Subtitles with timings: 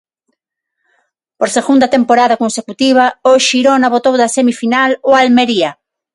[1.39, 5.71] Por segunda temporada consecutiva, o Xirona botou da semifinal o Almería.